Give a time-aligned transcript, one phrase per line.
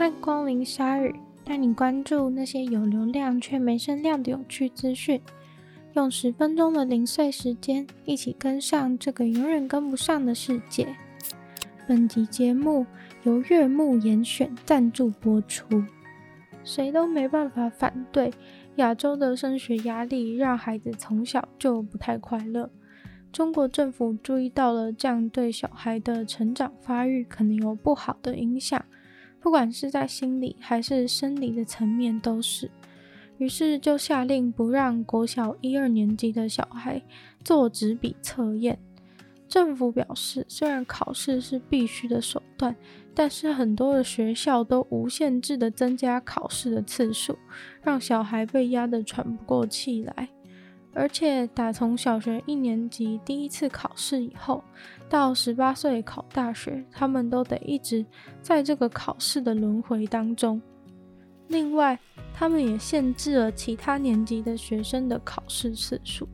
[0.00, 5.20] 欢光临鲨鱼，带你关注那些有流量却没声量的有趣资讯。
[5.92, 10.96] 用十分钟的零碎时间，一起跟上这个永远跟不上的世界。
[11.86, 12.86] 本集节目
[13.24, 15.84] 由月木严选赞助播出。
[16.64, 18.32] 谁都没办法反对，
[18.76, 22.70] 亚洲的升学压力让孩子从小就不太快乐。
[23.30, 28.82] 中国政府注意到了这样对小孩的成长发育可能有不好的影响，
[29.40, 32.70] 不管是在心理还是生理的层面都是。
[33.38, 37.00] 于是就下令不让国小一二年级的小孩
[37.42, 38.78] 做纸笔测验。
[39.48, 42.76] 政府表示，虽然考试是必须的手段，
[43.14, 47.36] 但是很多的学校都无限制的增加考试的次数，
[47.82, 50.28] 让小孩被压得喘不过气来。
[50.92, 54.62] 而且打从小学一年级第一次考试以后，
[55.08, 58.04] 到十八岁考大学，他们都得一直
[58.42, 60.60] 在这个考试的轮回当中。
[61.48, 61.98] 另外，
[62.34, 66.28] 他们也限制了其他年级的学生的考试次数，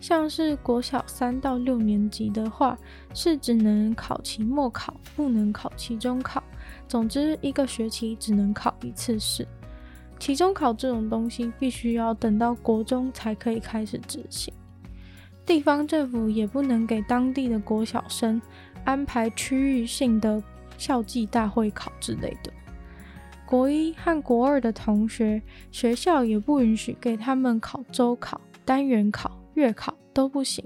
[0.00, 2.76] 像是国小三到六年级的话，
[3.14, 6.42] 是只能考期末考，不能考期中考。
[6.88, 9.46] 总之，一个学期只能考一次试。
[10.20, 14.52] 期中考这种东西，必须要等到国中才可以开始执行。
[15.46, 18.40] 地方政府也不能给当地的国小生
[18.84, 20.40] 安排区域性的
[20.76, 22.52] 校际大会考之类的。
[23.46, 30.64] 国一和国二的同学，学校也不允许给他们考周考、单元考、月考都不行。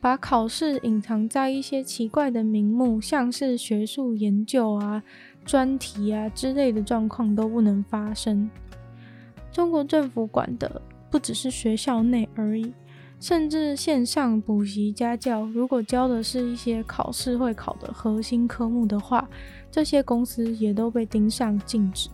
[0.00, 5.02] 把考试隐藏在一些奇怪的名目，像是学术研究啊、
[5.44, 8.50] 专题啊之类的状况都不能发生。
[9.52, 12.72] 中国政府管的不只是学校内而已。
[13.20, 19.26] 甚至线上补习家教，如果教的是一些考试会考的核心科目的话，
[19.70, 22.10] 这些公司也都被盯上禁止。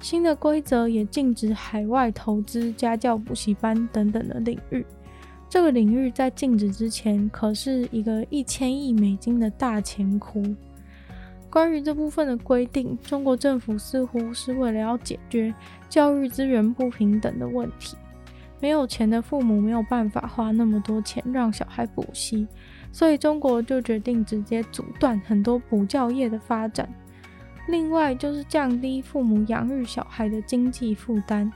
[0.00, 4.84] 新的规则也禁止海外投资家教补习班等等的领域。
[5.48, 10.42] 这个领域在禁止之前可是一个一千亿美金的大钱窟。
[11.50, 15.54] 关于这部分的规定，中国政府似乎是为了要解决
[15.88, 17.96] 教育资源不平等的问题。
[18.60, 22.46] 没有钱的父母没有办法花那么多钱让小孩补习，
[22.92, 26.92] 所以中国就决定直接阻断很多补教业的发展。
[27.68, 31.50] 另外就是降低父母养育小孩的经济负担。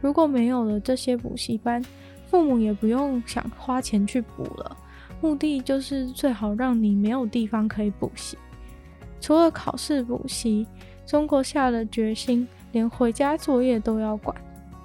[0.00, 1.82] 如果没有了这些补习班，
[2.26, 4.76] 父母也不用想花钱去补了。
[5.20, 8.36] 目的就是最好让你没有地方可以补习。
[9.20, 10.66] 除了考试补习，
[11.06, 14.34] 中国下了决心，连回家作业都要管。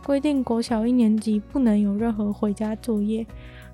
[0.03, 3.25] 规定国小一年级不能有任何回家作业，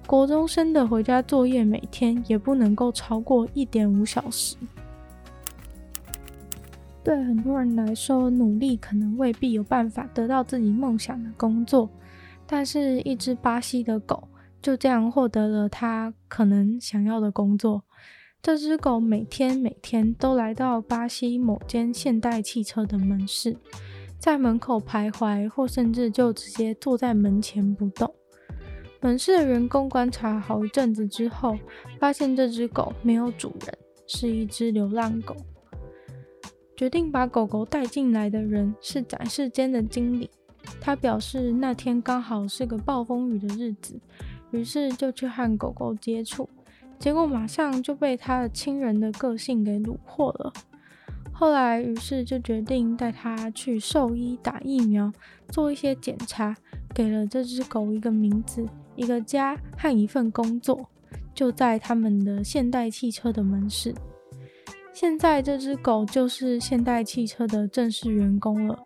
[0.07, 4.55] 国中生的回家作业每天也不能够超过一点五小时。
[7.03, 11.89] 对很多人来说，努力可能未必有办法得到自己梦想的工作，
[12.45, 14.27] 但是一只巴西的狗
[14.61, 17.83] 就这样获得了他可能想要的工作。
[18.43, 23.55] 这只狗每天每天都来到巴西某间现代汽车的门市。
[24.17, 28.11] 在门口徘徊，或甚至就直接坐在门前不动。
[28.99, 31.55] 门市的员工观察好一阵子之后，
[31.99, 35.35] 发现这只狗没有主人，是一只流浪狗。
[36.75, 40.27] 决定把狗狗带进来的人是展示间的经理，
[40.79, 43.99] 他表示那天刚好是个暴风雨的日子，
[44.49, 46.49] 于是就去和狗狗接触，
[47.01, 50.53] 结果马上就被他的亲人的个性给虏获了。
[51.33, 55.11] 后来，于是就决定带它去兽医打疫苗，
[55.49, 56.55] 做一些检查，
[56.93, 58.63] 给了这只狗一个名字、
[58.95, 60.87] 一个家和一份工作，
[61.33, 63.95] 就在他们的现代汽车的门市。
[64.93, 68.77] 现在，这只狗就是现代汽车的正式员工了，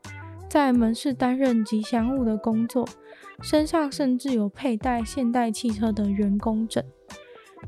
[0.47, 2.88] 在门市担任吉祥物的工作，
[3.42, 6.82] 身上甚至有佩戴现代汽车的员工证。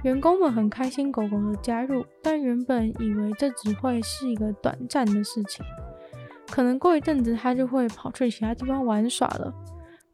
[0.03, 5.65] 员工们很开心狗狗的加入，但原本以为这只会是一个短暂的事情，
[6.49, 9.53] 可能过一阵子它就会跑去其他地方玩耍了。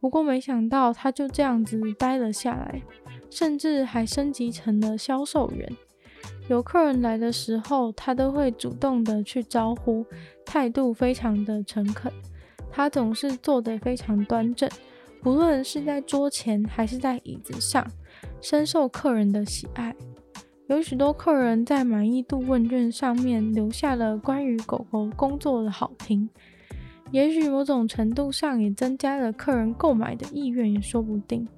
[0.00, 2.82] 不过没想到它就这样子待了下来，
[3.30, 5.70] 甚至还升级成了销售员。
[6.48, 10.04] 有客人来的时候，它都会主动的去招呼，
[10.44, 12.12] 态度非常的诚恳。
[12.70, 14.68] 它总是坐得非常端正，
[15.22, 17.86] 不论是在桌前还是在椅子上。
[18.44, 19.96] 深受客人的喜爱，
[20.66, 26.28] 有许多客人在满意度问卷上面留下了关于狗狗工作的好评，
[27.10, 31.48] 也许某种程度上也增加了客人购买的意愿，也说不定。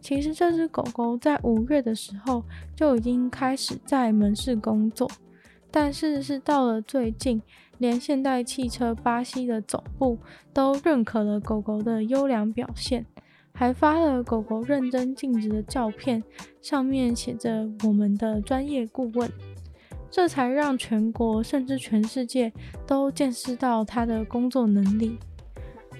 [0.00, 2.42] 其实这只狗狗在五月的时候
[2.74, 5.06] 就已经开始在门市工作，
[5.70, 7.42] 但是是到了最近，
[7.76, 10.16] 连现代汽车巴西的总部
[10.54, 13.04] 都认可了狗狗的优良表现，
[13.56, 16.22] 还发了狗狗认真尽职的照片，
[16.60, 19.30] 上面写着“我们的专业顾问”，
[20.10, 22.52] 这才让全国甚至全世界
[22.84, 25.16] 都见识到它的工作能力。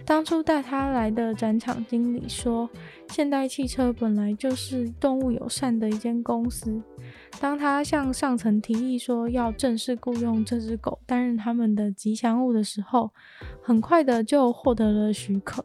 [0.04, 2.68] 当初带他来的展场经理说，
[3.08, 6.82] 现代汽车本来就是动物友善的一间公司。
[7.40, 13.12] 当他向上层提议说要正式雇佣这只狗担任他们的吉祥物的时候，
[13.62, 15.64] 很快的就获得了许可。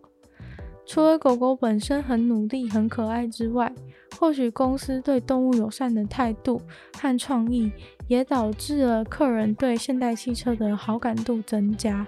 [0.89, 3.71] 除了狗狗本身很努力、很可爱之外，
[4.17, 6.59] 或许公司对动物友善的态度
[6.97, 7.71] 和创意，
[8.07, 12.07] 也导致了客人对现代汽车的好感度增加。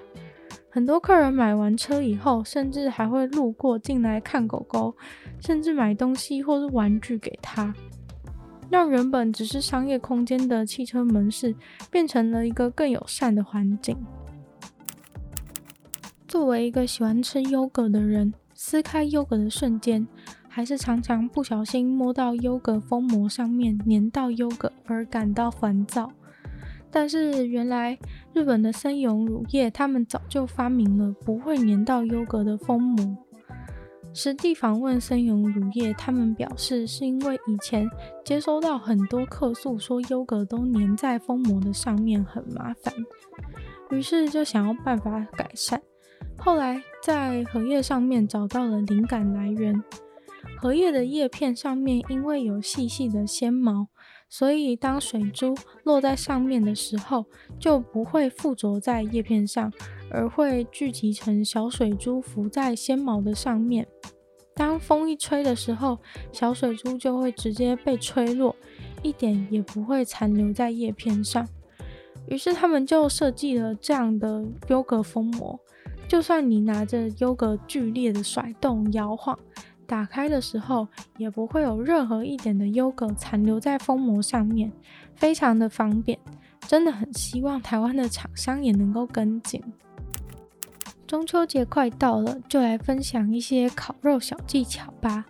[0.72, 4.96] 很多客人买完车以后，甚至还会路过进来看狗狗，
[5.40, 7.72] 甚至买东西或是玩具给他，
[8.72, 11.54] 让原本只是商业空间的汽车门市
[11.92, 13.96] 变成了一个更友善的环境。
[16.28, 20.08] 作为一个喜欢吃优格的人，撕开优格的瞬间，
[20.48, 26.12] 还是常常不小心摸到优格封膜上面粘到优格而感到烦躁。
[26.94, 27.98] 但是原来
[28.34, 33.18] 日本的森永乳业，他们早就发明了不会粘到优格的封膜。
[34.14, 37.90] 实地访问森永乳业，他们表示是因为以前
[38.26, 42.94] 接收到很多客诉，说优格都粘在封膜的上面很麻烦，
[43.90, 45.82] 于是就想要办法改善。
[46.44, 49.84] 后来在荷叶上面找到了灵感来源，
[50.58, 53.88] 荷叶的叶片上面因为有细细的纤毛。
[54.28, 55.54] 所以，当水珠
[55.84, 57.26] 落在上面的时候，
[57.60, 59.72] 就不会附着在叶片上，
[60.10, 63.86] 而会聚集成小水珠浮在纤毛的上面。
[64.56, 66.00] 当风一吹的时候，
[66.32, 68.56] 小水珠就会直接被吹落，
[69.04, 71.48] 一点也不会残留在叶片上。
[72.28, 75.60] 于是，他们就设计了这样的优格封膜，
[76.12, 79.40] 就算你拿着优格剧烈的甩动摇晃。
[79.88, 80.86] 打开的时候
[81.16, 84.70] 也不会有任何一点的优格残留在封膜上面，
[85.16, 86.20] 非常的方便。
[86.68, 89.64] 真的很希望台湾的厂商也能够跟进。
[91.08, 95.26] 中秋节快到了，就来分享一些烤肉小技巧吧。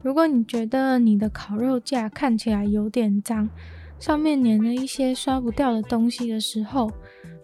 [0.00, 3.50] 如果你觉得你的烤肉架看起来有点脏，
[3.98, 6.92] 上面粘了一些刷不掉的东西的时候，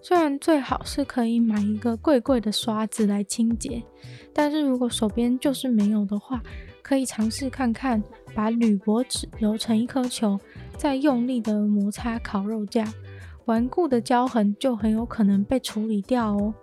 [0.02, 3.82] 虽然最好是可以买一个贵贵的刷子来清洁，
[4.32, 6.43] 但是如果手边就是没有的话，
[6.82, 8.02] 可以尝试看看
[8.35, 10.41] 把铝箔纸揉成一颗球，
[10.76, 12.93] 再用力的摩擦烤肉架，
[13.44, 16.55] 顽固的胶痕就很有可能被处理掉哦。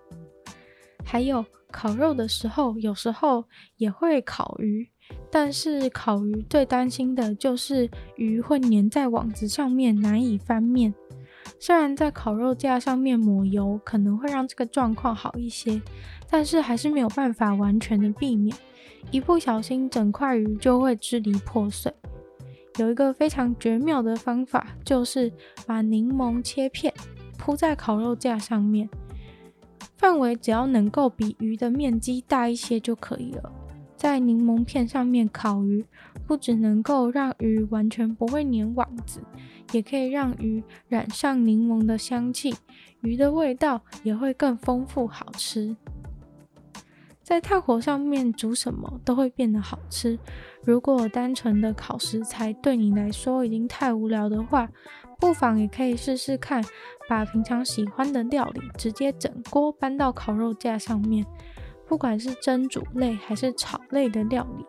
[1.06, 3.46] 还有烤肉的时候，有时候
[3.78, 4.90] 也会烤鱼，
[5.32, 10.94] 但是烤鱼最担心的就是鱼会粘在网子上面，难以翻面。
[11.60, 15.82] 虽然在烤肉架上面抹油可能会让这个状况好一些，
[16.30, 18.56] 但是还是没有办法完全的避免，
[19.12, 21.92] 一不小心整块鱼就会支离破碎。
[22.78, 25.32] 有一个非常绝妙的方法，就是
[25.66, 26.94] 把柠檬切片
[27.38, 28.88] 铺在烤肉架上面，
[29.98, 33.52] 范围只要能够比鱼的面积大一些就可以了。
[33.98, 35.84] 在柠檬片上面烤鱼，
[36.28, 39.22] 不只能够让鱼完全不会粘网子，
[39.72, 42.56] 也可以让鱼染上柠檬的香气，
[43.02, 45.76] 鱼的味道也会更丰富好吃。
[47.24, 50.18] 在炭火上面煮什么都会变得好吃。
[50.64, 54.70] 如果单纯的烤食材对你来说已经太无聊的话，
[55.20, 56.64] 不妨也可以试试看，
[57.10, 61.26] 把平常喜欢的料理直接整锅搬到烤肉架上面。
[61.88, 64.66] 不管是蒸煮类还是炒类的料理，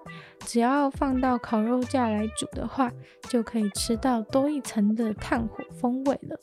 [0.46, 2.92] 只要放到烤肉架来煮的话，
[3.28, 6.38] 就可以吃到多一层的炭火风味了。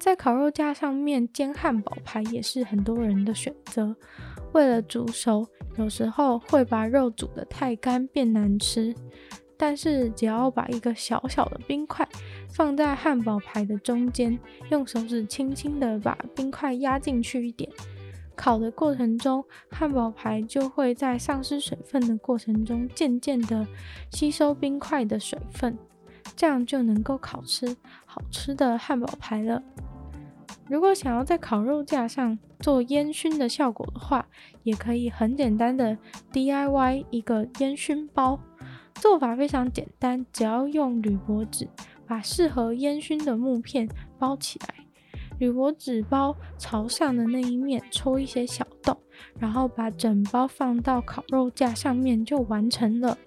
[0.00, 3.96] 在烤肉架上面煎汉堡排也是很多人的选择。
[4.52, 5.46] 为了煮熟，
[5.78, 8.94] 有时候会把肉煮得太干变难吃，
[9.56, 12.06] 但是只要把一个小小的冰块
[12.52, 14.38] 放在汉堡排的中间，
[14.70, 17.70] 用手指轻轻的把冰块压进去一点。
[18.36, 23.66] 烤的过程中，汉堡排就会在丧失水分的过程中，渐渐的
[24.10, 25.78] 吸收冰块的水分，
[26.36, 29.62] 这样就能够烤吃好吃的汉堡排了。
[30.68, 34.26] 如果想要在烤肉架上做烟熏的效果的话，
[34.62, 35.98] 也可以很简单的
[36.32, 38.40] DIY 一个烟熏包，
[38.94, 41.68] 做法非常简单，只要用铝箔纸
[42.06, 43.88] 把适合烟熏的木片
[44.18, 44.83] 包起来。
[45.38, 48.96] 铝箔纸包朝上的那一面戳一些小洞，
[49.38, 53.18] 然后把整包放到烤肉架上面就完成了。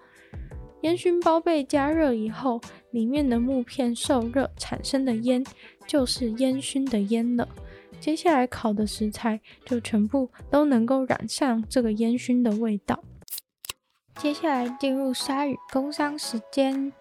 [0.81, 2.61] 烟熏包被加热以后，
[2.91, 5.43] 里面的木片受热产生的烟
[5.87, 7.47] 就是烟熏的烟了。
[7.99, 13.03] 接下来烤的食材就全部都能够染上这个烟熏的味道。
[14.15, 16.93] 接下来进入鲨鱼工商时间，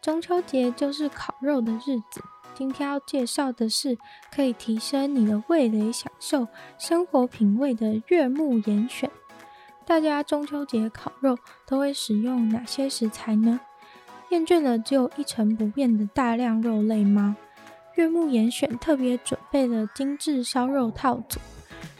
[0.00, 2.22] 中秋节就是烤肉的日子。
[2.60, 3.96] 今天要介绍的是
[4.30, 9.10] 可以提升你的味蕾享受、生活品味的悦目严选。
[9.86, 13.60] 大家中秋节烤肉都会使用哪些食材呢？
[14.28, 17.34] 厌倦了只有一成不变的大量肉类吗？
[17.94, 21.40] 悦目严选特别准备了精致烧肉套组，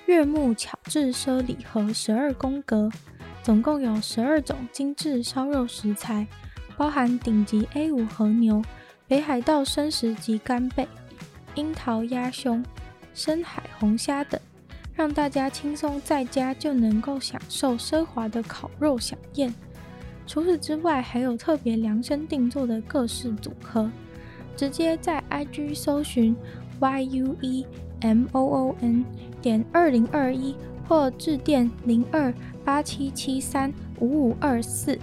[0.05, 2.90] 悦目巧制奢礼盒十二宫格，
[3.43, 6.26] 总共有十二种精致烧肉食材，
[6.76, 8.62] 包含顶级 A5 和牛。
[9.11, 10.87] 北海道生食级干贝、
[11.57, 12.64] 樱桃鸭胸、
[13.12, 14.40] 深海红虾等，
[14.95, 19.52] 让大家轻松在家就能够享受奢华的烤肉饗宴。
[20.29, 23.90] 除此之外，还有特别量身定做的各式组合，
[24.57, 26.37] 直接在 IG 搜寻
[26.79, 27.67] Y U E
[28.02, 29.05] M O O N
[29.43, 30.55] 点二零二一
[30.87, 32.33] 或致电零二
[32.64, 34.97] 八七七三五五二四。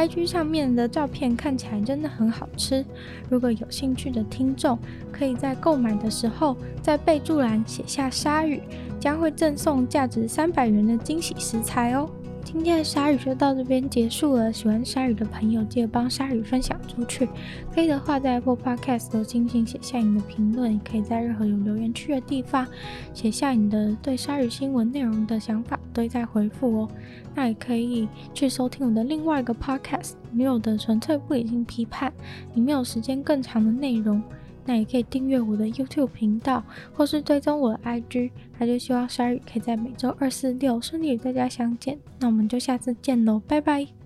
[0.00, 2.82] IG 上面的照片看起来真的很好吃，
[3.28, 4.78] 如果有兴趣的听众，
[5.12, 8.62] 可以在购买的时候在备注栏写下鲨鱼，
[8.98, 12.08] 将会赠送价值三百元的惊喜食材哦。
[12.42, 14.52] 今天的鲨鱼就到这边结束了。
[14.52, 17.28] 喜欢鲨鱼的朋友，记得帮鲨鱼分享出去。
[17.72, 22.66] 可以的话，在 Apple Podcast 都进行写下你的评论，也可以在任何有留言区的地方
[23.14, 26.88] 写下你的对鲨鱼新闻内容的想法，都在回复哦。
[27.34, 32.12] 那也可以去收听我的另外一个 Podcast，女友的纯粹不理性批判，
[32.54, 34.20] 里面有时间更长的内容。
[34.64, 36.62] 那也可以订阅我的 YouTube 频道，
[36.92, 38.30] 或是追踪我的 IG。
[38.58, 41.98] 那就希望 sorry 可以在每周二、四、六顺利与大家相见。
[42.18, 43.99] 那我们就下次见喽，拜拜。